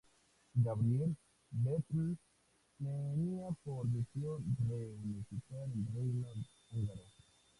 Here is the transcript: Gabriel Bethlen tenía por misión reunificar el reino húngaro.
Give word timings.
Gabriel 0.55 1.13
Bethlen 1.51 2.17
tenía 2.79 3.49
por 3.63 3.85
misión 3.85 4.43
reunificar 4.67 5.67
el 5.75 5.93
reino 5.93 6.27
húngaro. 6.71 7.03